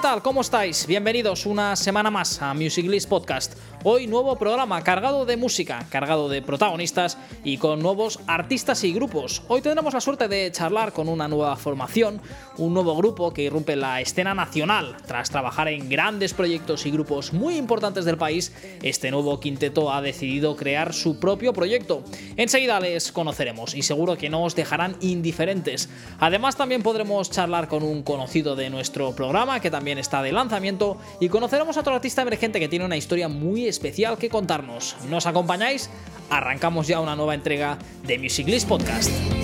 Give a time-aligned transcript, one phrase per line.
[0.00, 0.22] tal?
[0.22, 0.86] ¿Cómo estáis?
[0.86, 3.52] Bienvenidos una semana más a Music List Podcast.
[3.82, 9.42] Hoy nuevo programa cargado de música, cargado de protagonistas y con nuevos artistas y grupos.
[9.48, 12.20] Hoy tendremos la suerte de charlar con una nueva formación,
[12.58, 14.98] un nuevo grupo que irrumpe la escena nacional.
[15.06, 18.52] Tras trabajar en grandes proyectos y grupos muy importantes del país,
[18.82, 22.02] este nuevo quinteto ha decidido crear su propio proyecto.
[22.36, 25.88] Enseguida les conoceremos y seguro que no os dejarán indiferentes.
[26.18, 30.98] Además también podremos charlar con un conocido de nuestro programa que también está de lanzamiento
[31.18, 34.96] y conoceremos a otro artista emergente que tiene una historia muy especial que contarnos.
[35.08, 35.88] ¿Nos acompañáis?
[36.28, 39.39] Arrancamos ya una nueva entrega de Music List Podcast.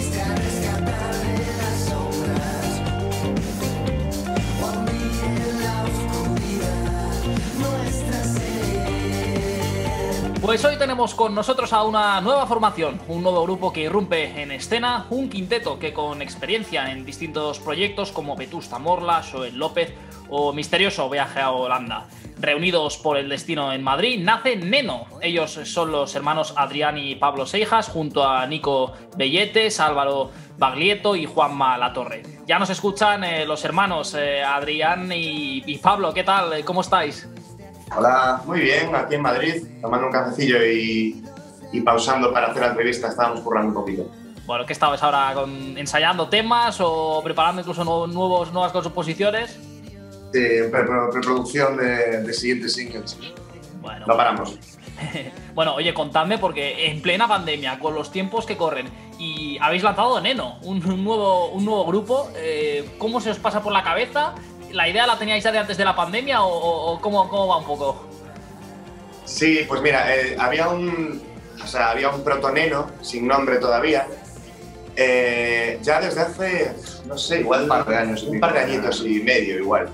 [10.47, 14.52] Pues hoy tenemos con nosotros a una nueva formación, un nuevo grupo que irrumpe en
[14.52, 19.92] escena, un quinteto que con experiencia en distintos proyectos como Vetusta Morla, Joel López
[20.28, 22.06] o Misterioso Viaje a Holanda.
[22.39, 25.06] Reunidos por el destino en Madrid, nace Neno.
[25.20, 31.27] Ellos son los hermanos Adrián y Pablo Seijas, junto a Nico Belletes, Álvaro Baglietto y
[31.27, 32.22] Juanma Latorre.
[32.47, 36.14] Ya nos escuchan eh, los hermanos eh, Adrián y, y Pablo.
[36.14, 36.64] ¿Qué tal?
[36.64, 37.28] ¿Cómo estáis?
[37.95, 41.23] Hola, muy bien, aquí en Madrid, tomando un cafecillo y,
[41.73, 44.11] y pausando para hacer la entrevista, estábamos currando un poquito.
[44.47, 49.59] Bueno, ¿qué estabas ahora con, ensayando temas o preparando incluso nuevos, nuevas composiciones?
[50.33, 53.17] Sí, pre preproducción de, de, siguientes singles.
[53.81, 54.59] Bueno, no paramos.
[55.55, 60.20] bueno, oye, contadme, porque en plena pandemia, con los tiempos que corren, y habéis lanzado
[60.20, 64.35] Neno, un, un nuevo, un nuevo grupo, eh, ¿cómo se os pasa por la cabeza?
[64.72, 67.58] ¿La idea la teníais ya de antes de la pandemia o, o cómo, cómo, va
[67.58, 68.06] un poco?
[69.24, 71.22] Sí, pues mira, eh, había un,
[71.62, 74.06] o sea, había un protoneno sin nombre todavía.
[74.94, 76.74] Eh, ya desde hace,
[77.06, 79.88] no sé, igual un par de años, un par de añitos y medio igual.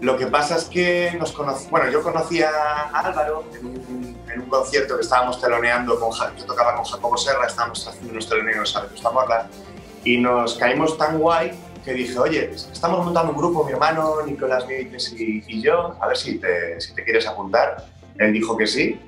[0.00, 4.40] Lo que pasa es que nos conocí, bueno, yo conocí a Álvaro en un, en
[4.42, 8.76] un concierto que estábamos teloneando con, yo tocaba con Jacobo Serra, estábamos haciendo unos teloneos
[8.76, 9.48] a Vetusta Morla
[10.04, 14.66] y nos caímos tan guay que dije, oye, estamos montando un grupo, mi hermano Nicolás
[14.66, 17.86] Míguez y, y, yo, a ver si te, si te quieres apuntar.
[18.18, 19.00] Él dijo que sí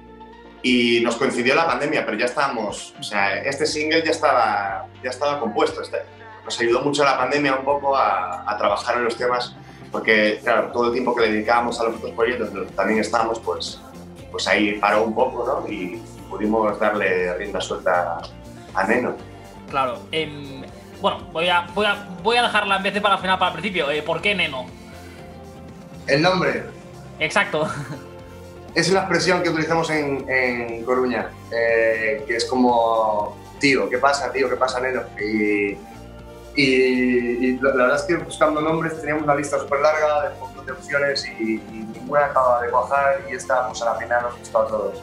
[0.63, 5.11] y nos coincidió la pandemia, pero ya estábamos, o sea, este single ya estaba, ya
[5.11, 5.83] estaba compuesto.
[5.83, 5.99] Este,
[6.45, 9.57] nos ayudó mucho la pandemia un poco a, a, trabajar en los temas,
[9.91, 13.41] porque, claro, todo el tiempo que le dedicábamos a los otros proyectos, que también estábamos,
[13.41, 13.81] pues,
[14.31, 15.69] pues ahí paró un poco, ¿no?
[15.69, 16.01] Y
[16.31, 18.21] pudimos darle rienda suelta
[18.73, 19.17] a Neno.
[19.69, 20.58] Claro, eh,
[21.01, 23.51] bueno, voy a, voy, a, voy a dejarla en vez de para el final, para
[23.53, 23.91] el principio.
[23.91, 24.67] Eh, ¿Por qué Neno?
[26.07, 26.65] El nombre.
[27.19, 27.69] Exacto.
[28.75, 34.31] Es una expresión que utilizamos en, en Coruña, eh, que es como, tío, ¿qué pasa,
[34.31, 34.49] tío?
[34.49, 35.03] ¿Qué pasa, Neno?
[35.21, 35.77] Y,
[36.55, 40.35] y, y la, la, verdad es que buscando nombres teníamos una lista súper larga de
[40.69, 44.59] de opciones y, y ninguna acaba de cuajar y pues a la final nos gustó
[44.61, 45.03] a todos.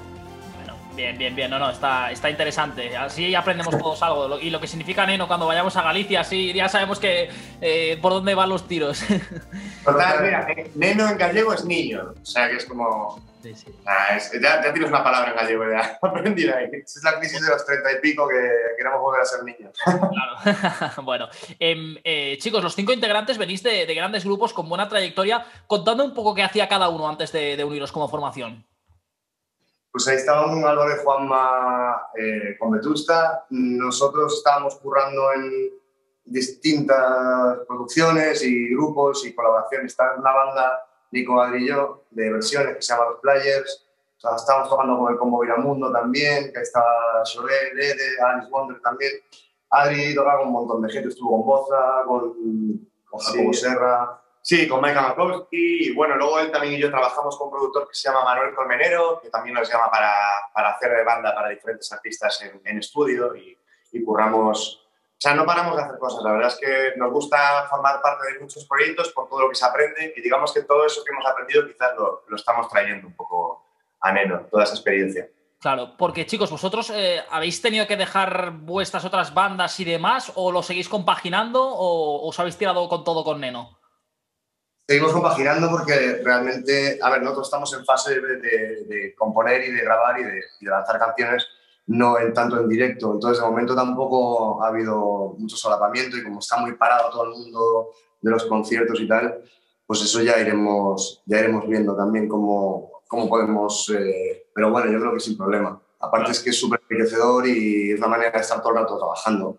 [0.96, 2.96] Bien, bien, bien, no, no, está, está interesante.
[2.96, 4.40] Así aprendemos todos algo.
[4.40, 7.30] Y lo que significa Neno cuando vayamos a Galicia, así ya sabemos que
[7.60, 9.04] eh, por dónde van los tiros.
[9.84, 12.14] Total, mira, Neno en gallego es niño.
[12.22, 13.22] O sea, que es como.
[13.44, 13.76] Sí, sí.
[13.86, 16.70] Ah, es, ya, ya, tienes una palabra en gallego, ya aprendí ahí.
[16.72, 19.78] Es la crisis de los treinta y pico que queremos volver a ser niños.
[19.86, 21.04] Claro.
[21.04, 21.28] bueno,
[21.60, 25.46] eh, eh, chicos, los cinco integrantes venís de, de, grandes grupos con buena trayectoria.
[25.68, 28.66] Contadme un poco qué hacía cada uno antes de, de uniros como formación.
[29.96, 33.46] Pues ahí estaban Álvaro y Juanma eh, con Vetusta.
[33.50, 35.72] Nosotros estábamos currando en
[36.26, 39.94] distintas producciones y grupos y colaboraciones.
[39.94, 43.88] Está una banda, Nico Adri y yo, de versiones que se llama Los Players.
[44.18, 48.82] O sea, estábamos tocando con el Combo Viramundo también, que estaba Joel, Ede, Alice Wonder
[48.82, 49.14] también.
[49.70, 52.34] Adri tocaba con un montón de gente, estuvo con Boza, con,
[53.10, 53.62] con Jacobo sí.
[53.62, 54.22] Serra.
[54.46, 55.88] Sí, con Mike Makowski.
[55.88, 58.54] Y bueno, luego él también y yo trabajamos con un productor que se llama Manuel
[58.54, 60.14] Colmenero, que también nos llama para,
[60.54, 63.58] para hacer de banda para diferentes artistas en, estudio y,
[63.92, 64.86] y, curramos.
[64.86, 66.24] O sea, no paramos de hacer cosas.
[66.24, 69.56] La verdad es que nos gusta formar parte de muchos proyectos por todo lo que
[69.56, 73.08] se aprende y digamos que todo eso que hemos aprendido quizás lo, lo estamos trayendo
[73.08, 73.66] un poco
[74.00, 75.28] a Neno, toda esa experiencia.
[75.60, 80.52] Claro, porque chicos, vosotros eh, habéis tenido que dejar vuestras otras bandas y demás, o
[80.52, 83.80] lo seguís compaginando, o os habéis tirado con todo con Neno.
[84.88, 89.72] Seguimos compaginando porque realmente, a ver, nosotros estamos en fase de, de, de componer y
[89.72, 91.48] de grabar y de, y de, lanzar canciones,
[91.88, 93.14] no en tanto en directo.
[93.14, 97.32] Entonces, de momento tampoco ha habido mucho solapamiento y como está muy parado todo el
[97.32, 99.42] mundo de los conciertos y tal,
[99.88, 103.90] pues eso ya iremos, ya iremos viendo también cómo, cómo podemos...
[103.90, 105.82] Eh, pero bueno, yo creo que sin problema.
[106.00, 108.98] Aparte es que es súper enriquecedor y es una manera de estar todo el rato
[109.00, 109.58] trabajando.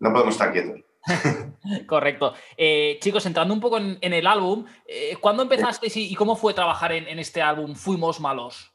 [0.00, 0.80] No podemos estar quietos.
[1.86, 2.34] Correcto.
[2.56, 6.92] Eh, chicos, entrando un poco en, el álbum, eh, ¿cuándo empezasteis y, cómo fue trabajar
[6.92, 8.72] en, este álbum Fuimos Malos?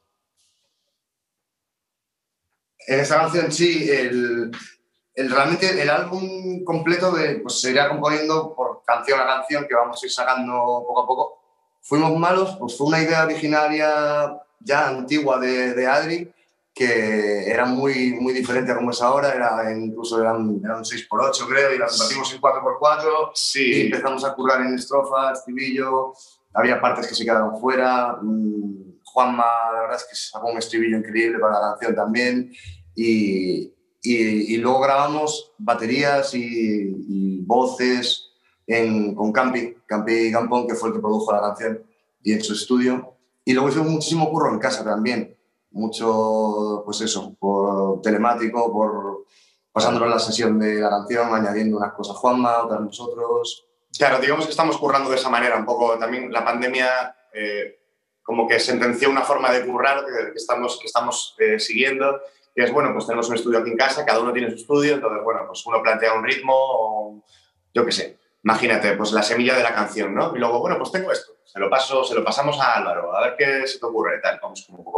[2.80, 4.52] Esta canción sí, el,
[5.16, 10.02] realmente el álbum completo de, pues, se irá componiendo por canción a canción que vamos
[10.02, 10.54] a ir sacando
[10.88, 11.42] poco a poco.
[11.82, 16.34] Fuimos Malos, pues fue una idea originaria ya antigua de, de Adri,
[16.78, 21.74] que era muy, muy diferente a como es ahora, era, incluso eran, eran 6x8 creo,
[21.74, 23.64] y las batimos en 4x4, sí.
[23.64, 26.14] y empezamos a currar en estrofas, estribillo,
[26.54, 30.98] había partes que se quedaron fuera, mm, Juanma, la verdad es que sacó un estribillo
[30.98, 32.52] increíble para la canción también,
[32.96, 33.74] y,
[34.04, 38.34] y, y luego grabamos baterías y, y voces
[38.68, 41.82] en, con Campi, Campi Gampón, que fue el que produjo la canción,
[42.22, 45.37] y en su estudio, y luego hicimos muchísimo curro en casa también,
[45.78, 49.26] mucho, pues eso, por telemático, por
[49.72, 53.68] pasándolo la sesión de la canción, añadiendo unas cosas Juanma, otras nosotros.
[53.98, 55.98] Claro, digamos que estamos currando de esa manera un poco.
[55.98, 57.80] También la pandemia eh,
[58.24, 62.20] como que sentenció una forma de currar que, estamos, que estamos eh, siguiendo,
[62.54, 64.96] que es, bueno, pues tenemos un estudio aquí en casa, cada uno tiene su estudio,
[64.96, 67.24] entonces, bueno, pues uno plantea un ritmo o
[67.74, 68.18] yo qué sé.
[68.44, 70.36] Imagínate, pues la semilla de la canción, ¿no?
[70.36, 73.22] Y luego, bueno, pues tengo esto, se lo, paso, se lo pasamos a Álvaro, a
[73.22, 74.97] ver qué se te ocurre, tal, vamos como un poco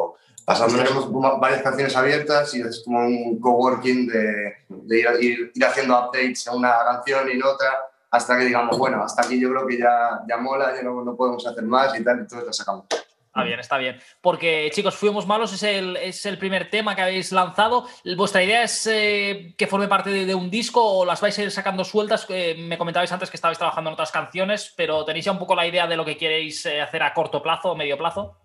[0.50, 5.96] Pasando tenemos varias canciones abiertas y es como un coworking de, de ir, ir, haciendo
[5.96, 7.68] updates a una canción y en otra
[8.10, 11.16] hasta que digamos, bueno, hasta aquí yo creo que ya, ya mola, ya no, no
[11.16, 12.86] podemos hacer más y tal, entonces la sacamos.
[12.90, 14.02] Está bien, está bien.
[14.22, 17.86] Porque, chicos, Fuimos Malos es el, es el primer tema que habéis lanzado.
[18.18, 21.52] ¿Vuestra idea es eh, que forme parte de, un disco o las vais a ir
[21.52, 22.26] sacando sueltas?
[22.28, 25.54] Eh, me comentabais antes que estabais trabajando en otras canciones, pero ¿tenéis ya un poco
[25.54, 28.36] la idea de lo que queréis eh, hacer a corto plazo o medio plazo?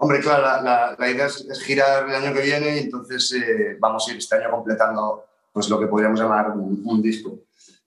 [0.00, 4.12] Hombre, claro, la, idea es, girar el año que viene y entonces eh, vamos a
[4.12, 7.40] ir este año completando pues, lo que podríamos llamar un, disco.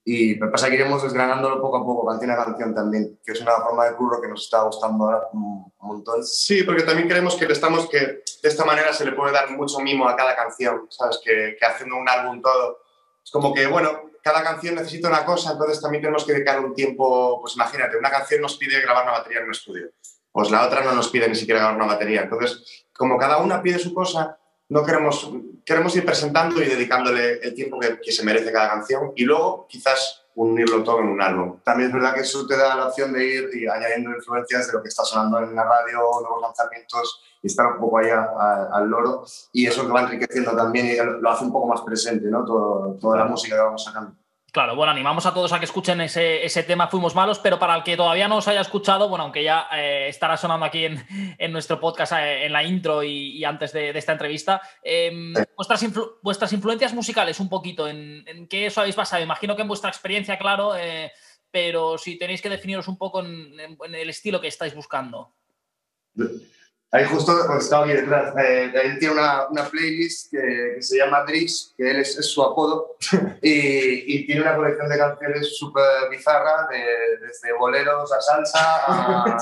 [0.04, 3.40] Y que pasa que iremos desgranándolo poco a poco, canción a canción también, que es
[3.40, 6.26] una forma de curro que nos está gustando ahora un montón.
[6.26, 9.80] Sí, porque también creemos que, estamos, que de esta manera se le puede dar mucho
[9.80, 11.18] mimo a cada canción, ¿sabes?
[11.24, 12.80] Que, que haciendo un álbum todo.
[13.24, 13.90] Es como que, bueno,
[14.22, 18.10] cada canción necesita una cosa, entonces también tenemos que dedicar un tiempo, pues imagínate, una
[18.10, 19.92] canción nos pide grabar una batería en un estudio
[20.32, 22.22] pues la otra no nos pide ni siquiera grabar una batería.
[22.22, 24.38] Entonces, como cada una pide su cosa,
[24.70, 25.30] no queremos,
[25.66, 30.24] queremos ir presentando y dedicándole el tiempo que, se merece cada canción y luego quizás
[30.36, 31.60] unirlo todo en un álbum.
[31.62, 34.74] También es verdad que eso te da la opción de ir y añadiendo influencias de
[34.74, 38.30] lo que está sonando en la radio, nuevos lanzamientos y estar un poco allá
[38.72, 42.28] al loro y eso que va enriqueciendo también y lo hace un poco más presente,
[42.28, 42.46] ¿no?
[42.46, 44.21] toda la música que vamos sacando.
[44.52, 47.74] Claro, bueno, animamos a todos a que escuchen ese, ese, tema Fuimos Malos, pero para
[47.74, 51.06] el que todavía no os haya escuchado, bueno, aunque ya eh, estará sonando aquí en,
[51.38, 55.86] en nuestro podcast, eh, en la intro y, antes de, esta entrevista, em, vuestras,
[56.22, 59.24] vuestras influencias musicales un poquito, ¿en, ¿en, qué os habéis basado?
[59.24, 61.14] Imagino que en vuestra experiencia, claro, eh,
[61.50, 65.34] pero si tenéis que definiros un poco en, en el estilo que estáis buscando.
[66.94, 68.34] Ahí justo pues, estaba aquí detrás.
[68.38, 72.44] Eh, él tiene una, una playlist que, que, se llama Drix, que él es, su
[72.44, 72.98] apodo,
[73.42, 76.68] y, y, tiene una colección de canciones súper bizarra,
[77.22, 79.38] desde boleros a salsa a,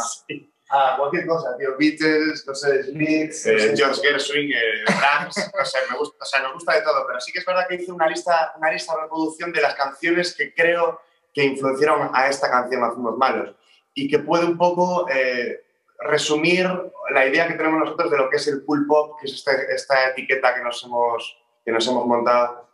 [0.69, 1.75] a, cualquier cosa, tío.
[1.75, 6.41] Beatles, no sé, Smith, eh, George Gershwin, eh, Brahms, no sé, me gusta, o sea,
[6.43, 8.93] nos gusta de todo, pero sí que es verdad que hice una lista, una lista
[8.93, 11.01] de reproducción de las canciones que creo
[11.33, 13.55] que influenciaron a esta canción Hacemos Malos
[13.95, 15.09] y que puede un poco...
[15.09, 15.63] Eh,
[16.00, 16.67] resumir
[17.11, 20.09] la idea que tenemos nosotros de lo que es el cool pop, que es esta,
[20.09, 22.69] etiqueta que nos hemos, que nos hemos montado.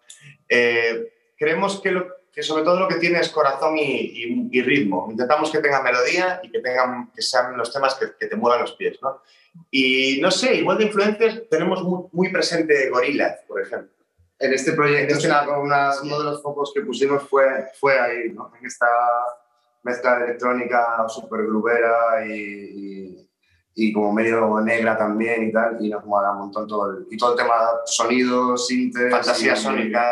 [0.47, 5.07] Eh, creemos que, que, sobre todo lo que tiene es corazón y, ritmo.
[5.09, 8.73] Intentamos que tenga melodía y que, tengan, que sean los temas que, te muevan los
[8.73, 8.97] pies.
[9.01, 9.21] ¿no?
[9.71, 13.91] Y no sé, igual de influencias tenemos muy, presente Gorillaz, por ejemplo.
[14.37, 17.45] En este proyecto, este uno de los focos que pusimos fue,
[17.79, 18.51] fue ahí, ¿no?
[18.59, 18.87] en esta
[19.83, 23.29] mezcla de electrónica súper grubera y, y,
[23.93, 27.31] como medio negra también y tal, y nos mola un montón todo el, y todo
[27.31, 27.55] el tema
[27.85, 29.11] sonidos, sintes...
[29.11, 30.05] Fantasía sónica,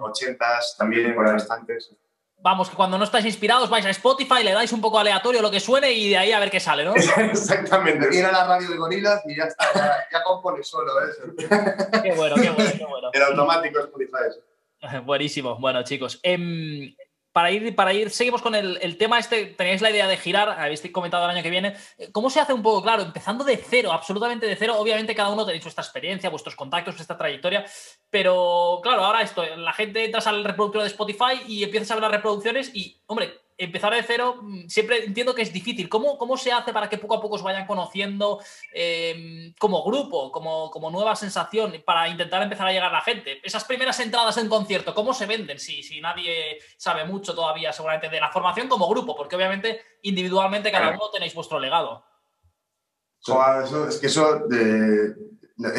[0.00, 1.94] ochentas, también por bastantes.
[2.40, 5.50] Vamos, que cuando no estáis inspirados vais a Spotify, le dais un poco aleatorio lo
[5.50, 6.94] que suene y de ahí a ver qué sale, ¿no?
[7.16, 8.16] Exactamente.
[8.16, 9.66] Ir a la radio de gorilas y ya está,
[10.10, 11.22] ya, compone solo eso.
[11.36, 13.10] qué bueno, qué bueno, qué bueno.
[13.12, 14.40] El automático Spotify.
[15.04, 15.56] Buenísimo.
[15.56, 16.20] Bueno, chicos.
[16.22, 16.94] Eh,
[17.38, 20.82] para ir, para ir, seguimos con el, tema este, tenéis la idea de girar, habéis
[20.90, 21.76] comentado el año que viene,
[22.10, 25.46] ¿cómo se hace un poco, claro, empezando de cero, absolutamente de cero, obviamente cada uno
[25.46, 27.64] tenéis vuestra experiencia, vuestros contactos, vuestra trayectoria,
[28.10, 32.02] pero claro, ahora esto, la gente entras al reproductor de Spotify y empiezas a ver
[32.02, 35.88] las reproducciones y, hombre, empezar de cero, mm, siempre entiendo que es difícil.
[35.88, 38.40] ¿Cómo, cómo se hace para que poco a poco os vayan conociendo
[38.72, 43.40] em, como grupo, como, como nueva sensación, para intentar empezar a llegar a la gente?
[43.42, 45.58] Esas primeras entradas en concierto, ¿cómo se venden?
[45.58, 50.70] Si, si nadie sabe mucho todavía, seguramente, de la formación como grupo, porque obviamente individualmente
[50.70, 52.04] cada uno tenéis vuestro legado.
[53.64, 54.44] eso, es que eso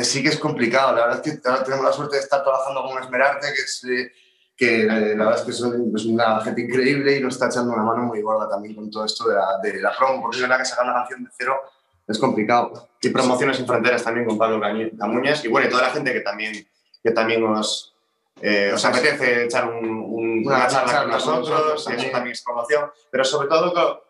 [0.03, 0.93] sí que es complicado.
[0.95, 3.83] La verdad es que ahora tenemos la suerte de estar trabajando con Esmerarte, que es
[3.85, 4.11] eh,
[4.59, 7.71] que eh, la verdad es que son, es una gente increíble y nos está echando
[7.71, 10.41] una mano muy gorda también con todo esto de la, de la promo, porque es
[10.41, 11.61] verdad que sacar una canción de cero
[12.05, 12.89] es complicado.
[13.01, 14.59] Y promociones sin fronteras también con Pablo
[14.99, 16.67] Camuñas y bueno, y toda la gente que también,
[17.01, 17.95] que también nos,
[18.41, 23.23] eh, os apetece echar un, una, charla, con nosotros, y eso también es promoción, pero
[23.23, 24.03] sobre todo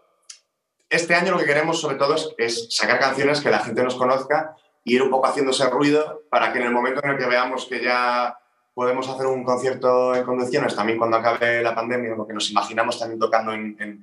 [0.90, 3.94] este año lo que queremos sobre todo es, es, sacar canciones que la gente nos
[3.94, 7.18] conozca y ir un poco haciendo ese ruido para que en el momento en el
[7.20, 8.36] que veamos que ya
[8.80, 12.98] podemos hacer un concierto en condiciones también cuando acabe la pandemia, lo que nos imaginamos
[12.98, 14.02] también tocando en,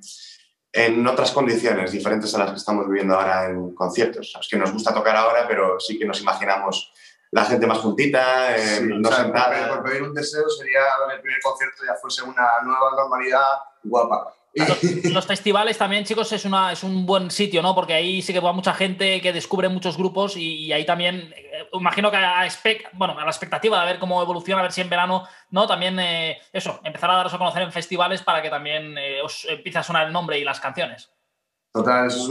[0.71, 4.37] en, otras condiciones diferentes a las que estamos viviendo ahora en conciertos.
[4.39, 6.93] Es que nos gusta tocar ahora, pero sí que nos imaginamos
[7.31, 9.67] la gente más juntita, eh, no sentada.
[9.67, 10.81] Por pedir un deseo sería
[11.11, 14.31] el primer concierto ya fuese una nueva normalidad guapa.
[15.13, 17.75] Los, festivales también, chicos, es, una, es un buen sitio, ¿no?
[17.75, 21.67] Porque ahí sí que va mucha gente que descubre muchos grupos y, ahí también, eh,
[21.73, 22.47] imagino que a,
[22.93, 25.67] bueno, a la expectativa de ver cómo evoluciona, a ver si en verano, ¿no?
[25.67, 29.45] También, eh, eso, empezar a daros a conocer en festivales para que también eh, os
[29.45, 31.11] empiece a sonar el nombre y las canciones.
[31.71, 32.29] Total, eso es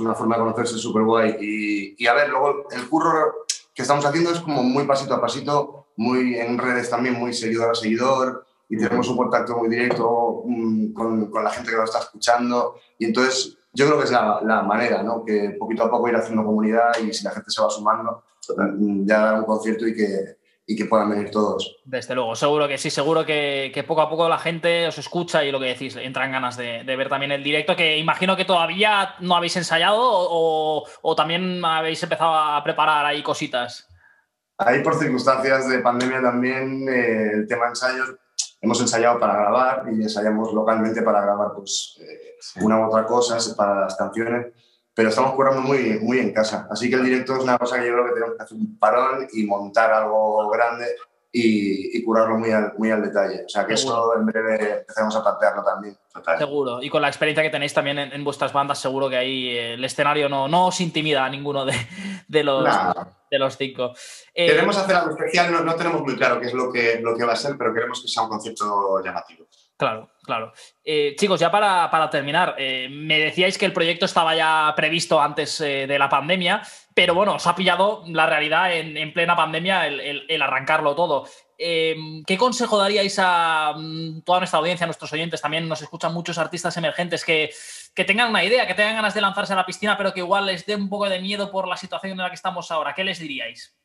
[0.00, 1.36] una forma de conocerse súper guay.
[1.40, 5.20] Y, y, a ver, luego el curro que estamos haciendo es como muy pasito a
[5.20, 10.42] pasito, muy en redes también, muy seguidor a seguidor y tenemos un contacto muy directo
[10.44, 12.76] mm, con, con, la gente que nos está escuchando.
[12.98, 15.24] Y entonces yo creo que es la, la, manera, ¿no?
[15.24, 18.24] Que poquito a poco ir haciendo comunidad y si la gente se va sumando,
[18.56, 21.76] mm, ya dar un concierto y que, y que puedan venir todos.
[21.84, 25.44] Desde luego, seguro que sí, seguro que, que, poco a poco la gente os escucha
[25.44, 28.44] y lo que decís, entran ganas de, de ver también el directo, que imagino que
[28.44, 33.86] todavía no habéis ensayado o, o también habéis empezado a preparar ahí cositas.
[34.58, 38.16] Ahí por circunstancias de pandemia también eh, el tema ensayos
[38.66, 43.38] hemos ensayado para grabar y ensayamos localmente para grabar pues, eh, una u otra cosa
[43.56, 44.52] para las canciones,
[44.92, 46.66] pero estamos curando muy, muy en casa.
[46.68, 48.76] Así que el directo es una cosa que yo creo que tenemos que hacer un
[48.78, 50.86] parón y montar algo grande
[51.38, 53.44] y, y curarlo muy al, muy al detalle.
[53.44, 55.96] O sea que eso en breve empezamos a plantearlo también.
[56.38, 56.82] Seguro.
[56.82, 59.84] Y con la experiencia que tenéis también en, vuestras bandas, seguro que ahí eh, el
[59.84, 61.74] escenario no, no os intimida a ninguno de,
[62.26, 62.66] de los,
[63.30, 63.92] de los cinco.
[64.34, 67.14] Eh, queremos hacer algo especial, no, no, tenemos muy claro qué es lo que, lo
[67.14, 69.46] que va a ser, pero queremos que sea un concierto llamativo.
[69.76, 70.54] Claro, claro.
[70.82, 75.20] Eh, chicos, ya para, para terminar, eh, me decíais que el proyecto estaba ya previsto
[75.20, 76.62] antes eh, de la pandemia,
[76.94, 81.28] pero bueno, os ha pillado la realidad en, en plena pandemia el, el, arrancarlo todo.
[81.58, 85.42] ¿Qué consejo daríais a mm, toda nuestra audiencia, a nuestros oyentes?
[85.42, 87.50] También nos escuchan muchos artistas emergentes que,
[87.94, 90.46] que tengan una idea, que tengan ganas de lanzarse a la piscina, pero que igual
[90.46, 92.94] les dé un poco de miedo por la situación en la que estamos ahora.
[92.94, 93.76] ¿Qué les diríais?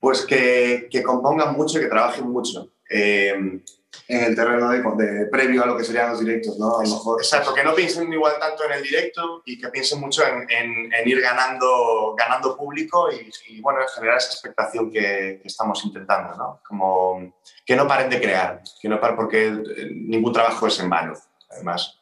[0.00, 2.72] Pues que, que compongan mucho y que trabajen mucho.
[2.90, 3.62] Eh,
[4.08, 6.78] en el terreno de, previo a lo que serían los directos, ¿no?
[6.78, 7.20] A lo mejor.
[7.20, 11.08] Exacto, que no piensen igual tanto en el directo y que piensen mucho en, en,
[11.08, 16.60] ir ganando, ganando público y, y, bueno, generar esa expectación que, que, estamos intentando, ¿no?
[16.66, 17.34] Como
[17.64, 19.50] que no paren de crear, que no paren porque
[19.94, 21.14] ningún trabajo es en vano,
[21.50, 21.98] además.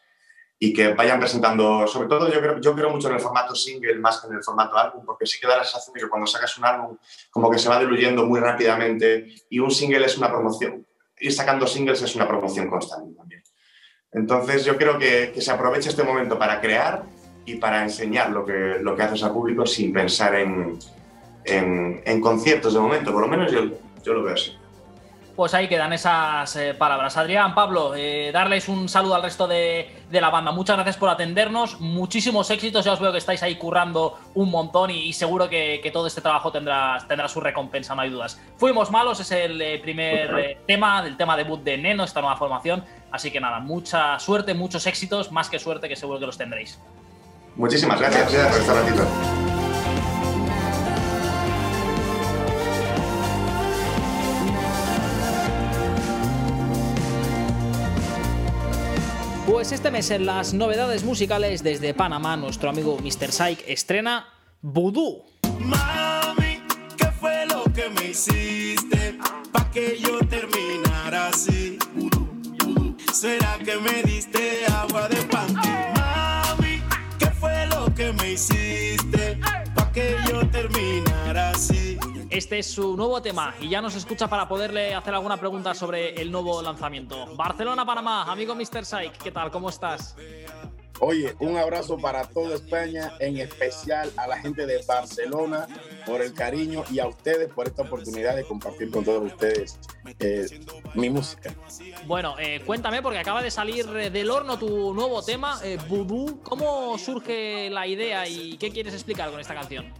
[0.62, 3.94] Y que vayan presentando, sobre todo yo creo, yo creo mucho en el formato single
[3.94, 6.26] más que en el formato álbum, porque sí que da la sensación de que cuando
[6.26, 6.98] sacas un álbum
[7.30, 10.86] como que se va diluyendo muy rápidamente y un single es una promoción,
[11.20, 13.42] ir sacando singles es una promoción constante también.
[14.12, 17.04] Entonces yo creo que, que, se aproveche este momento para crear
[17.44, 20.78] y para enseñar lo que, lo que haces al público sin pensar en,
[21.44, 23.70] en, en conciertos de momento, por lo menos yo,
[24.02, 24.56] yo lo veo así
[25.40, 27.16] pues ahí quedan esas eh, palabras.
[27.16, 30.52] Adrián, Pablo, eh, darles un saludo al resto de, de, la banda.
[30.52, 32.84] Muchas gracias por atendernos, muchísimos éxitos.
[32.84, 36.08] Ya os veo que estáis ahí currando un montón y, y seguro que, que, todo
[36.08, 38.38] este trabajo tendrá, tendrá su recompensa, no hay dudas.
[38.58, 42.84] Fuimos malos, es el eh, primer tema del tema debut de Neno, esta nueva formación.
[43.10, 46.78] Así que nada, mucha suerte, muchos éxitos, más que suerte, que seguro que los tendréis.
[47.56, 49.49] Muchísimas gracias, gracias por estar ratito.
[59.50, 63.32] Pues este mes en las novedades musicales desde Panamá, nuestro amigo Mr.
[63.32, 64.28] Psych estrena
[64.62, 65.24] Voodoo.
[65.58, 66.62] Mami,
[66.96, 69.18] ¿qué fue lo que me hiciste
[69.52, 71.80] pa' que yo terminara así?
[73.12, 75.68] ¿Será que me diste agua de panty?
[75.96, 76.80] Mami,
[77.18, 79.36] ¿qué fue lo que me hiciste
[79.74, 81.98] pa' que yo terminara así?
[82.30, 86.14] Este es su nuevo tema y ya nos escucha para poderle hacer alguna pregunta sobre
[86.14, 87.34] el nuevo lanzamiento.
[87.34, 88.84] Barcelona, Panamá, amigo Mr.
[88.84, 89.50] Psych, ¿qué tal?
[89.50, 90.14] ¿Cómo estás?
[91.00, 95.66] Oye, un abrazo para toda España, en especial a la gente de Barcelona
[96.06, 99.80] por el cariño y a ustedes por esta oportunidad de compartir con todos ustedes
[100.20, 100.46] eh,
[100.94, 101.52] mi música.
[102.06, 106.40] Bueno, eh, cuéntame, porque acaba de salir del horno tu nuevo tema, eh, Voodoo.
[106.44, 109.92] ¿Cómo surge la idea y qué quieres explicar con esta canción?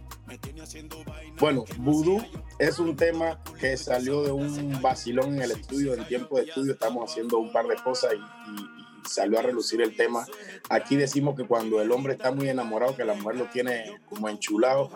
[1.39, 2.23] Bueno, Voodoo
[2.59, 6.73] es un tema que salió de un vacilón en el estudio, en tiempo de estudio.
[6.73, 10.25] Estamos haciendo un par de cosas y salió a relucir el tema.
[10.69, 14.29] Aquí decimos que cuando el hombre está muy enamorado, que la mujer lo tiene como
[14.29, 14.91] enchulado,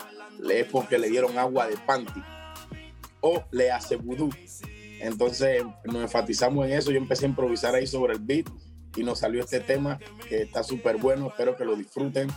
[0.50, 2.22] es porque le dieron agua de panty
[3.20, 4.30] o le hace vudú.
[5.00, 6.90] Entonces nos enfatizamos en eso.
[6.90, 8.46] Yo empecé a improvisar ahí sobre el beat
[8.96, 11.28] y nos salió este tema que está súper bueno.
[11.28, 12.28] Espero que lo disfruten.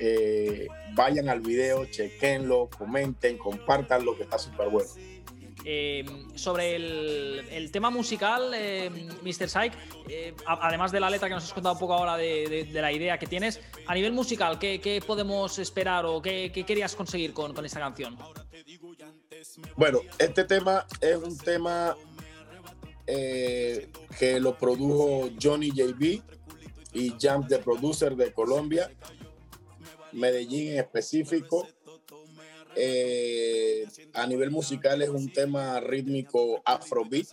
[0.00, 4.90] Eh, vayan al video, chequenlo, comenten, compartan lo que está súper bueno.
[5.64, 6.04] Eh,
[6.34, 8.90] sobre el, tema musical, eh,
[9.22, 9.70] Mr.
[10.08, 13.18] Eh, además de la letra que nos has contado un poco ahora de, la idea
[13.18, 18.16] que tienes, a nivel musical, ¿qué, podemos esperar o qué, querías conseguir con, esta canción?
[19.76, 21.96] Bueno, este tema es un tema
[23.06, 26.22] que lo produjo Johnny JB
[26.94, 28.90] y Jam, the producer de Colombia,
[30.12, 31.66] Medellín en específico.
[32.76, 37.26] Eh, a nivel musical es un tema rítmico afrobeat.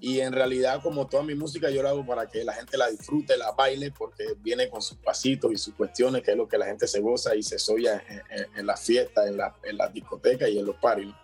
[0.00, 2.90] Y en realidad, como toda mi música, yo la hago para que la gente la
[2.90, 6.58] disfrute, la baile, porque viene con sus pasitos y sus cuestiones, que es lo que
[6.58, 8.04] la gente se goza y se soya
[8.54, 11.14] en, las fiestas, en, la, en las discotecas y en los parties.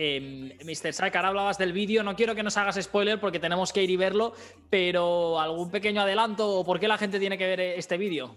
[0.00, 0.92] Eh, Mr.
[0.92, 3.90] Sack, ahora hablabas del vídeo, no quiero que nos hagas spoiler porque tenemos que ir
[3.90, 4.32] y verlo,
[4.70, 8.36] pero algún pequeño adelanto o por qué la gente tiene que ver este vídeo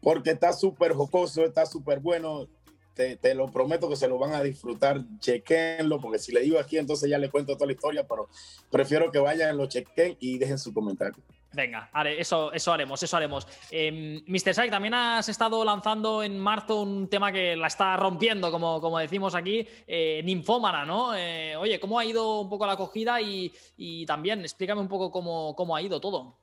[0.00, 2.48] porque está súper jocoso, está súper bueno.
[2.94, 5.04] Te, lo prometo que se lo van a disfrutar.
[5.20, 8.28] Chequenlo, porque si le digo aquí, entonces ya le cuento toda la historia, pero
[8.70, 11.22] prefiero que vayan, lo chequen y dejen su comentario.
[11.52, 13.46] Venga, eso, eso haremos, eso haremos.
[13.70, 14.54] Eh, Mr.
[14.54, 18.98] Sai, también has estado lanzando en marzo un tema que la está rompiendo, como, como
[18.98, 21.16] decimos aquí, eh, Ninfómana, ¿no?
[21.16, 23.20] Eh, oye, ¿cómo ha ido un poco la acogida?
[23.22, 26.36] Y, y también explícame un poco cómo, cómo ha ido todo.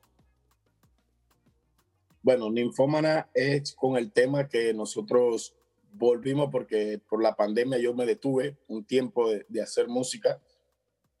[2.20, 5.54] Bueno, Ninfómana es con el tema que nosotros
[5.92, 10.42] volvimos porque por la pandemia yo me detuve un tiempo de, hacer música,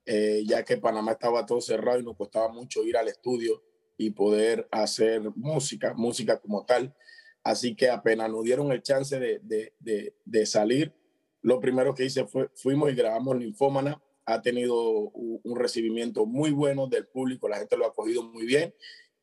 [0.04, 3.62] eh, ya que Panamá estaba todo cerrado y nos costaba mucho ir al estudio
[3.96, 6.94] y poder hacer música, música como tal.
[7.42, 9.40] Así que apenas nos dieron el chance de,
[9.78, 10.92] de, salir,
[11.42, 14.02] lo primero que hice fue, fuimos y grabamos Ninfómana.
[14.24, 14.74] Ha tenido
[15.10, 18.74] un, recibimiento muy bueno del público, la gente lo ha cogido muy bien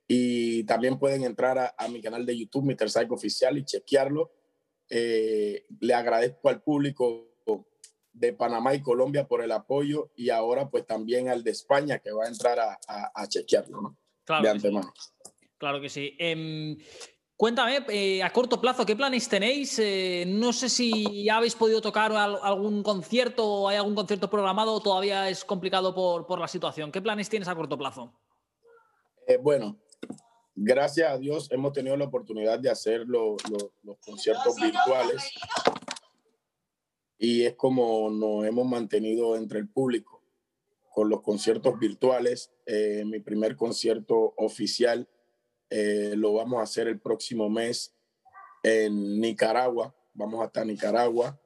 [0.08, 2.90] y también pueden entrar a, mi canal de YouTube, Mr.
[2.90, 4.32] Psycho Oficial, y chequearlo.
[4.90, 7.34] Eh, le agradezco al público
[8.14, 12.12] de Panamá y Colombia por el apoyo y ahora pues también al de España que
[12.12, 13.98] va a entrar a, a, chequearlo, ¿no?
[14.26, 14.94] Claro de antemano.
[15.58, 16.16] Claro que sí.
[16.20, 16.78] Em,
[17.36, 19.80] cuéntame, eh, a corto plazo, ¿qué planes tenéis?
[19.80, 24.74] Eh, no sé si ya habéis podido tocar algún concierto o hay algún concierto programado
[24.74, 26.92] o todavía es complicado por, por la situación.
[26.92, 28.20] ¿Qué planes tienes a corto plazo?
[29.42, 29.80] bueno,
[30.54, 33.38] gracias a Dios hemos tenido la oportunidad de hacer los
[34.06, 35.32] conciertos virtuales
[37.18, 40.23] y es como nos hemos mantenido entre el público
[40.94, 42.52] con los conciertos virtuales.
[42.68, 45.10] Eh, mi primer concierto oficial
[45.70, 47.96] eh, lo vamos a hacer el próximo mes
[48.62, 49.94] en Nicaragua.
[50.14, 51.38] Vamos a estar en Nicaragua.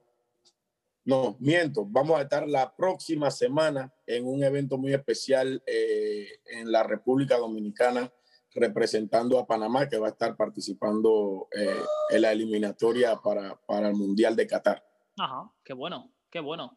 [1.02, 6.70] No, miento, vamos a estar la próxima semana en un evento muy especial eh, en
[6.70, 8.12] la República Dominicana
[8.54, 11.48] representando a Panamá, que va a estar participando
[12.10, 14.84] en la eliminatoria para, para, el Mundial de Qatar.
[15.16, 16.76] Ajá, qué bueno, qué bueno.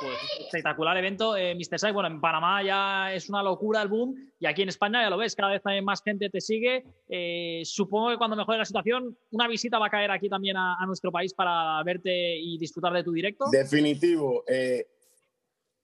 [0.00, 1.78] Pues espectacular evento, eh, Mr.
[1.78, 1.92] Sai.
[1.92, 5.16] Bueno, en Panamá ya es una locura el boom y aquí en España ya lo
[5.16, 6.84] ves, cada vez hay más gente te sigue.
[7.08, 10.76] Eh, supongo que cuando mejore la situación, una visita va a caer aquí también a,
[10.80, 13.46] a nuestro país para verte y disfrutar de tu directo.
[13.50, 14.44] Definitivo.
[14.46, 14.86] Eh,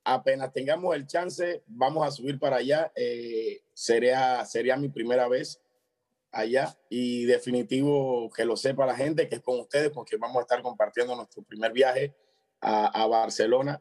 [0.04, 2.92] apenas tengamos el chance, vamos a subir para allá.
[2.94, 5.60] Eh, sería, sería mi primera vez
[6.30, 10.42] allá y definitivo que lo sepa la gente que es con ustedes porque vamos a
[10.42, 12.14] estar compartiendo nuestro primer viaje
[12.60, 13.80] a, Barcelona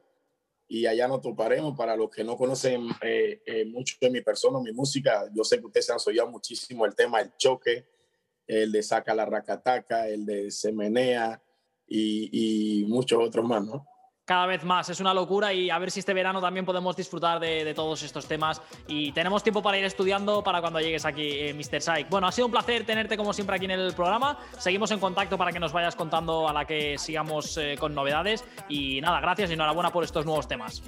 [0.74, 1.78] y allá nos toparemos.
[1.78, 5.60] Para los que no conocen eh, eh, mucho de mi persona, mi música, yo sé
[5.60, 7.86] que ustedes han oído muchísimo el tema El Choque,
[8.48, 11.40] el de Saca la Racataca, el de Semenea
[11.88, 13.86] y, y muchos otros más, ¿no?
[14.26, 14.90] Cada vez más.
[14.90, 18.26] Es una locura y a ver si este verano también podemos disfrutar de, todos estos
[18.28, 18.62] temas.
[18.88, 21.82] Y tenemos tiempo para ir estudiando para cuando llegues aquí, eh, Mr.
[21.82, 22.10] Psych.
[22.10, 24.38] Bueno, ha sido un placer tenerte como siempre aquí en el programa.
[24.58, 28.46] Seguimos en contacto para que nos vayas contando a la que sigamos eh, con novedades.
[28.70, 30.82] Y nada, gracias y enhorabuena por estos nuevos temas.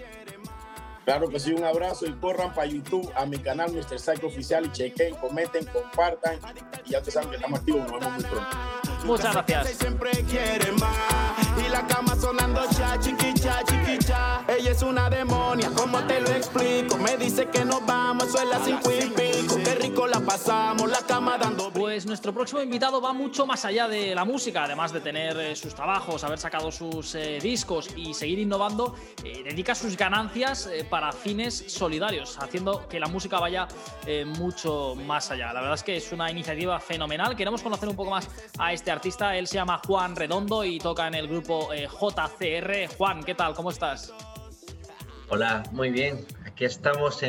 [1.04, 4.00] Claro que sí, un abrazo y corran para YouTube a mi canal Mr.
[4.00, 6.40] Psycho Oficial y chequen, comenten, compartan
[6.84, 8.95] y ya te saben que estamos activos, nos vemos muy pronto.
[9.06, 9.78] Muchas gracias.
[9.78, 14.44] Siempre quiere más y la cama sonando cha chiquicha chiquicha.
[14.48, 16.98] Ella es una demonia, ¿cómo te lo explico?
[16.98, 19.56] Me dice que nos vamos, cinco y pico.
[19.64, 21.72] Qué rico la pasamos, la cama dando.
[21.72, 25.56] Pues nuestro próximo invitado va mucho más allá de la música, además de tener eh,
[25.56, 31.12] sus trabajos, haber sacado sus eh, discos y seguir innovando, eh, dedica sus ganancias para
[31.12, 33.68] fines solidarios, haciendo que la música vaya
[34.26, 35.54] mucho más allá.
[35.54, 37.36] La verdad es que es una iniciativa fenomenal.
[37.36, 39.36] Queremos conocer un poco más a este artista.
[39.36, 42.96] Él se llama Juan Redondo y toca en el grupo eh, JCR.
[42.98, 43.54] Juan, ¿qué tal?
[43.54, 44.14] ¿Cómo estás?
[45.30, 46.26] Hola, muy bien.
[46.46, 47.22] Aquí estamos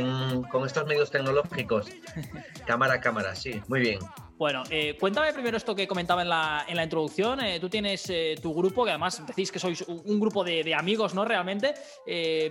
[0.51, 1.89] con estos medios tecnológicos.
[2.67, 3.99] cámara a cámara, sí, muy bien.
[4.37, 7.41] Bueno, eh, cuéntame primero esto que comentaba en la, en la introducción.
[7.41, 11.25] Eh, tú tienes tu grupo, que además decís que sois un grupo de, amigos, ¿no?
[11.25, 11.75] Realmente.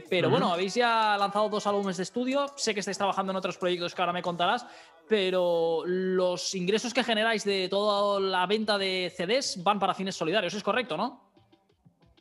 [0.09, 2.47] pero bueno, habéis ya lanzado dos álbumes de estudio.
[2.55, 4.65] Sé que estáis trabajando en otros proyectos que ahora me contarás
[5.07, 10.53] pero los ingresos que generáis de toda la venta de CDs van para fines solidarios,
[10.53, 11.31] ¿es correcto, no?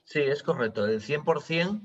[0.04, 1.80] Sí, es correcto, el 100%,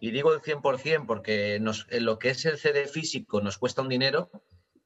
[0.00, 3.82] y digo el 100% porque nos, en lo que es el CD físico nos cuesta
[3.82, 4.30] un dinero,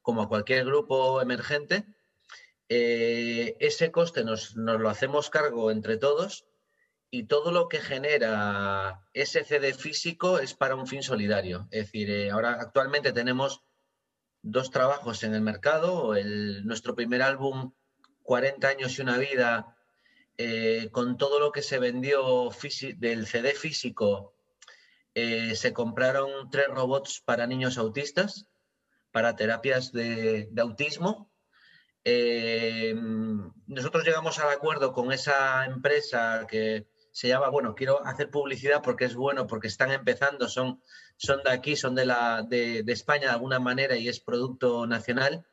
[0.01, 1.85] como a cualquier grupo emergente,
[2.69, 6.45] eh, ese coste nos, nos lo hacemos cargo entre todos
[7.09, 11.67] y todo lo que genera ese CD físico es para un fin solidario.
[11.71, 13.63] Es decir, eh, ahora actualmente tenemos
[14.41, 16.15] dos trabajos en el mercado.
[16.15, 17.71] El, nuestro primer álbum,
[18.23, 19.77] 40 años y una vida,
[20.37, 22.49] eh, con todo lo que se vendió
[22.97, 24.33] del CD físico,
[25.15, 28.45] se compraron tres robots para niños autistas,
[29.11, 31.31] para terapias de, autismo.
[32.09, 32.95] Eh,
[33.67, 39.03] nosotros llegamos al acuerdo con esa empresa que se llama, bueno, quiero hacer publicidad porque
[39.03, 40.81] es bueno, porque están empezando, son,
[41.17, 45.45] son de aquí, son de, la, de, España de alguna manera y es producto nacional.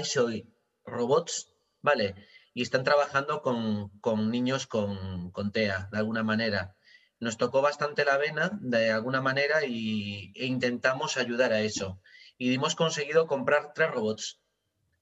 [0.00, 0.48] iSoy
[0.86, 2.14] Robots, ¿vale?
[2.54, 6.76] Y están trabajando con, niños con, TEA, de alguna manera.
[7.18, 12.00] Nos tocó bastante la vena, de alguna manera, y, e intentamos ayudar a eso.
[12.38, 14.39] Y hemos conseguido comprar tres robots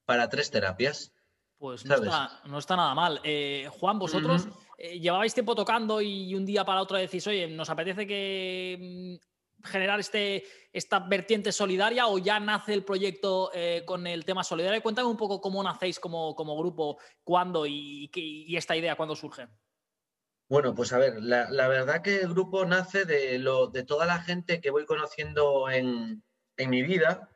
[0.09, 1.13] para tres terapias.
[1.59, 1.97] Pues no,
[2.59, 3.21] está, nada mal.
[3.25, 7.69] Eh, Juan, vosotros eh, llevabais tiempo tocando y un día para otro decís, oye, nos
[7.69, 9.19] apetece que
[9.61, 14.43] mm, generar este, esta vertiente solidaria o ya nace el proyecto eh, con el tema
[14.43, 14.83] solidario.
[14.83, 19.47] Cuéntame un poco cómo nacéis como, como grupo, cuándo y, y, esta idea, cuándo surge.
[20.49, 24.07] Bueno, pues a ver, la, la, verdad que el grupo nace de, lo, de toda
[24.07, 26.25] la gente que voy conociendo en,
[26.57, 27.29] en mi vida,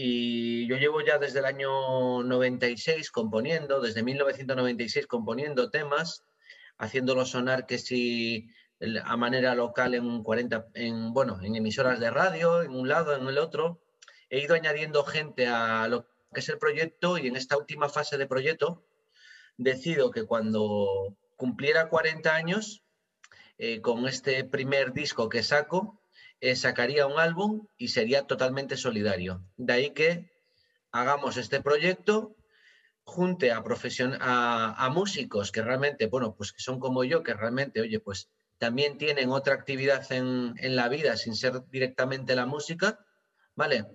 [0.00, 6.22] y yo llevo ya desde el año 96 componiendo, desde 1996 componiendo temas,
[6.76, 8.48] haciéndolo sonar que si
[9.02, 13.26] a manera local en 40, en, bueno, en emisoras de radio, en un lado, en
[13.26, 13.80] el otro.
[14.30, 18.16] He ido añadiendo gente a lo que es el proyecto y en esta última fase
[18.18, 18.84] de proyecto
[19.56, 22.84] decido que cuando cumpliera 40 años,
[23.58, 26.00] eh, con este primer disco que saco,
[26.40, 29.44] eh, sacaría un álbum y sería totalmente solidario.
[29.56, 30.30] De ahí que
[30.92, 32.36] hagamos este proyecto,
[33.04, 33.62] junte a,
[34.20, 38.30] a, a, músicos que realmente, bueno, pues que son como yo, que realmente, oye, pues
[38.58, 43.00] también tienen otra actividad en, la vida sin ser directamente la música,
[43.54, 43.86] ¿vale?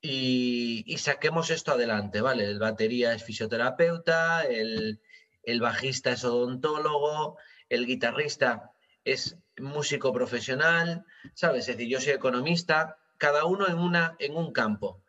[0.00, 2.44] Y, saquemos esto adelante, ¿vale?
[2.44, 5.00] El batería es fisioterapeuta, el,
[5.42, 7.38] el bajista es odontólogo,
[7.68, 8.72] el guitarrista
[9.04, 11.68] es músico profesional, ¿sabes?
[11.68, 15.02] Es decir, yo soy economista, cada uno en, una, en un campo.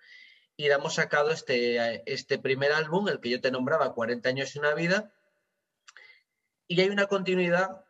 [0.57, 4.59] Y hemos sacado este, este primer álbum, el que yo te nombraba, 40 años y
[4.59, 5.13] una vida,
[6.67, 7.85] y hay una continuidad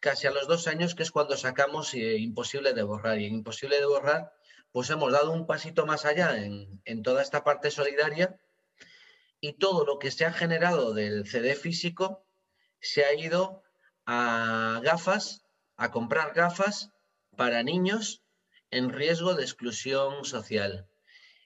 [0.00, 3.18] casi a los dos años, que es cuando sacamos eh, Imposible de borrar.
[3.18, 4.32] Y en Imposible de borrar,
[4.72, 8.38] pues hemos dado un pasito más allá en, en toda esta parte solidaria
[9.40, 12.26] y todo lo que se ha generado del CD físico
[12.80, 13.63] se ha ido
[14.06, 15.44] a gafas
[15.76, 16.90] a comprar gafas
[17.36, 18.22] para niños
[18.70, 20.88] en riesgo de exclusión social.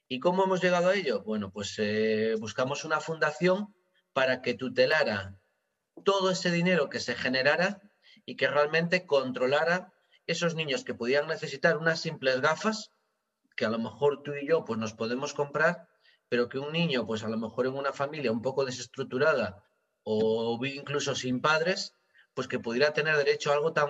[0.09, 1.23] ¿Y cómo hemos llegado a ello?
[1.23, 3.75] Bueno, pues eh, buscamos una fundación
[4.13, 5.39] para que tutelara
[6.05, 7.81] todo ese dinero que se generara
[8.25, 9.93] y que realmente controlara
[10.27, 12.91] esos niños que podían necesitar unas simples gafas,
[13.57, 15.89] que a lo mejor tú y yo pues nos podemos comprar,
[16.29, 19.65] pero que un niño pues a lo mejor en una familia un poco desestructurada
[20.03, 21.95] o incluso sin padres,
[22.39, 23.89] pues que pudiera tener derecho a algo tan,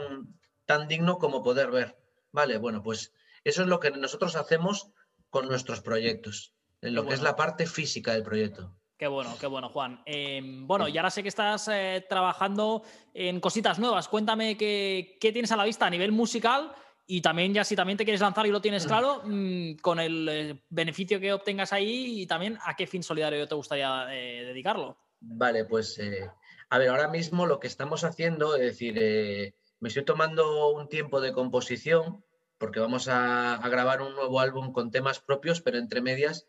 [0.65, 1.99] tan digno como poder ver.
[2.33, 3.13] Vale, bueno, pues
[3.45, 4.91] eso es lo que nosotros hacemos
[5.29, 8.75] con nuestros proyectos, en lo que es la parte física del proyecto.
[8.97, 10.01] Qué bueno, qué bueno, Juan.
[10.07, 14.09] Em, bueno, y ahora sé que estás eh, trabajando en cositas nuevas.
[14.09, 16.73] Cuéntame qué, tienes a la vista a nivel musical
[17.07, 20.27] y también ya si también te quieres lanzar y lo tienes claro, mm, con el
[20.27, 24.97] eh, beneficio que obtengas ahí y también a qué fin solidario te gustaría eh, dedicarlo.
[25.21, 26.01] Vale, pues
[26.71, 31.21] a ver, ahora mismo lo que estamos haciendo, es decir, me estoy tomando un tiempo
[31.21, 32.25] de composición
[32.59, 36.47] porque vamos a, grabar un nuevo álbum con temas propios, pero entre medias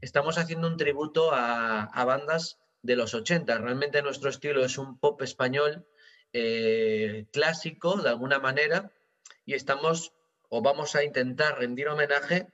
[0.00, 3.58] estamos haciendo un tributo a, bandas de los 80.
[3.58, 5.86] Realmente nuestro estilo es un pop español
[6.32, 8.92] eh, clásico, de alguna manera,
[9.46, 10.12] y estamos
[10.48, 12.48] o vamos a intentar rendir homenaje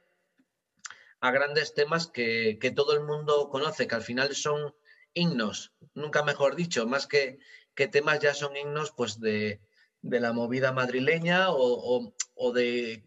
[1.21, 4.75] a grandes temas que, todo el mundo conoce, que al final son
[5.15, 7.39] himnos, nunca mejor dicho, más que,
[7.75, 9.61] que temas ya son himnos pues de,
[10.03, 12.13] de la movida madrileña o,
[12.53, 13.05] de,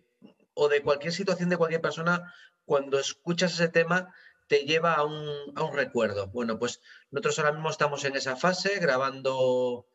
[0.54, 2.34] o de cualquier situación de cualquier persona,
[2.65, 4.13] cuando escuchas ese tema
[4.48, 6.28] te lleva a un, recuerdo.
[6.28, 9.88] Bueno, pues nosotros ahora mismo estamos en esa fase grabando,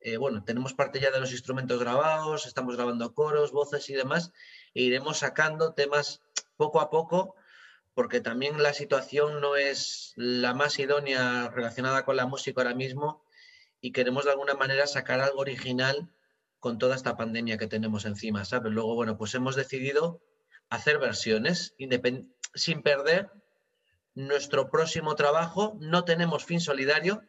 [0.00, 4.32] eh, bueno, tenemos parte ya de los instrumentos grabados, estamos grabando coros, voces y demás,
[4.74, 6.20] e iremos sacando temas
[6.56, 7.36] poco a poco,
[7.94, 13.24] porque también la situación no es la más idónea relacionada con la música ahora mismo
[13.80, 16.10] y queremos de alguna manera sacar algo original
[16.58, 18.72] con toda esta pandemia que tenemos encima, ¿sabes?
[18.72, 20.22] Luego, bueno, pues hemos decidido
[20.70, 21.74] hacer versiones
[22.54, 23.30] sin perder
[24.14, 25.76] nuestro próximo trabajo.
[25.80, 27.22] No tenemos fin solidario.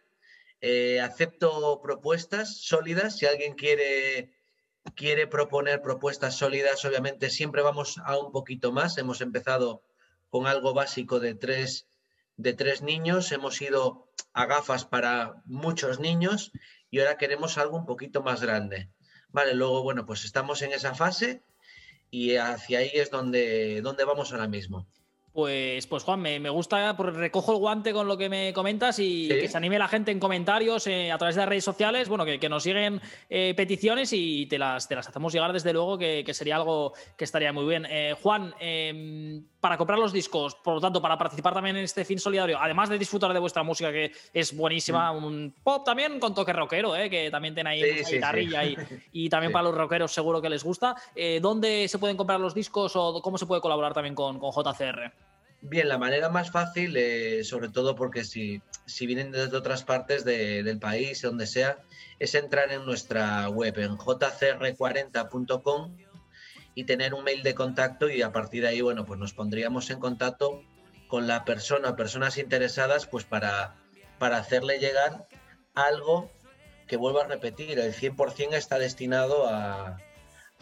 [0.62, 3.18] Eh, acepto propuestas sólidas.
[3.18, 4.34] Si alguien quiere,
[4.96, 8.98] quiere proponer propuestas sólidas, obviamente siempre vamos a un poquito más.
[8.98, 9.82] Hemos empezado
[10.34, 11.86] con algo básico de tres,
[12.38, 13.32] de tres niños.
[13.32, 16.52] Hemos ido a gafas para muchos niños
[16.90, 18.90] y ahora queremos algo un poquito más grande.
[19.30, 21.44] Vale, luego, bueno, pues estamos en esa fase
[22.10, 24.88] y hacia ahí es donde, donde vamos ahora mismo.
[25.34, 29.28] Pues, pues Juan, me, gusta, porque recojo el guante con lo que me comentas y
[29.28, 32.26] que se anime la gente en comentarios eh, a través de las redes sociales, bueno,
[32.26, 36.34] que, nos siguen eh, peticiones y te las, te las hacemos llegar desde luego, que,
[36.34, 37.86] sería algo que estaría muy bien.
[37.88, 42.04] Eh, Juan, em, para comprar los discos, por lo tanto, para participar también en este
[42.04, 45.24] fin solidario, además de disfrutar de vuestra música, que es buenísima, mm.
[45.24, 48.76] un pop también con toque rockero, que también tiene ahí guitarrilla y,
[49.14, 50.98] y, también para los rockeros seguro que les gusta.
[51.42, 55.14] ¿Dónde se pueden comprar los discos o cómo se puede colaborar también con, con JCR?
[55.66, 60.26] Bien, la manera más fácil, eh, sobre todo porque si, si, vienen desde otras partes
[60.26, 61.78] del país, donde sea,
[62.20, 65.96] es entrar en nuestra web en jcr40.com
[66.76, 69.90] y tener un mail de contacto y a partir de ahí, bueno, pues nos pondríamos
[69.90, 70.62] en contacto
[71.08, 73.76] con la persona, personas interesadas, pues para,
[74.20, 75.28] para hacerle llegar
[75.76, 76.32] algo
[76.88, 79.98] que vuelvo a repetir, el 100% está destinado a,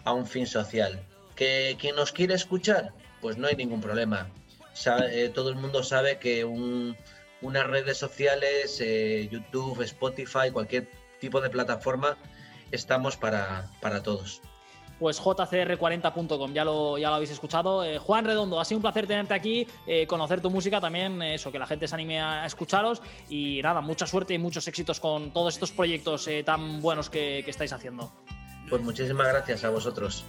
[0.04, 1.06] a un fin social.
[1.36, 2.94] ¿Que quien nos quiere escuchar?
[3.22, 4.30] Pues no hay ningún problema
[5.12, 11.50] eh, todo el mundo sabe que unas redes sociales, eh, YouTube, Spotify, cualquier tipo de
[11.50, 12.18] plataforma,
[12.72, 14.42] estamos para, para todos
[15.02, 17.84] pues jcr40.com, ya lo, ya lo habéis escuchado.
[17.84, 19.68] Eh, Juan Redondo, ha sido un placer tenerte aquí,
[20.08, 24.06] conocer tu música también, eso, que la gente se anime a escucharos y nada, mucha
[24.06, 28.14] suerte y muchos éxitos con todos estos proyectos tan buenos que, que, estáis haciendo.
[28.70, 30.24] Pues muchísimas gracias a vosotros,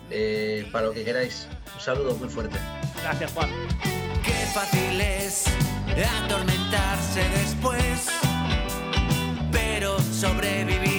[0.73, 1.49] para lo que queráis.
[1.75, 2.59] Un saludo muy fuerte.
[3.03, 3.51] Gracias, Juan
[4.53, 5.45] fácil es
[6.25, 8.07] atormentarse después,
[9.51, 10.92] pero sobreviviré,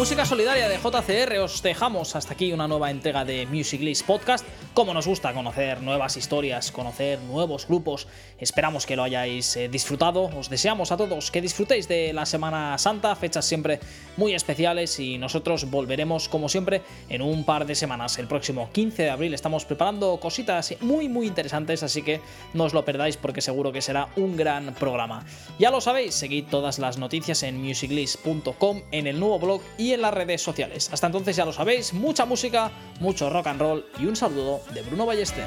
[0.00, 4.46] música solidaria de JCR os dejamos hasta aquí una nueva entrega de Music List Podcast.
[4.72, 8.08] Como nos gusta conocer nuevas historias, conocer nuevos grupos,
[8.38, 10.30] esperamos que lo hayáis eh, disfrutado.
[10.34, 13.78] Os deseamos a todos que disfrutéis de la Semana Santa, fechas siempre
[14.16, 18.18] muy especiales y nosotros volveremos como siempre en un par de semanas.
[18.18, 22.22] El próximo 15 de abril estamos preparando cositas muy muy interesantes, así que
[22.54, 25.26] no os lo perdáis porque seguro que será un gran programa.
[25.58, 29.60] Ya lo sabéis, seguid todas las noticias en musiclist.com en el nuevo blog
[29.90, 30.88] y en las redes sociales.
[30.92, 34.82] Hasta entonces ya lo sabéis, mucha música, mucho rock and roll y un saludo de
[34.82, 35.46] Bruno Ballester.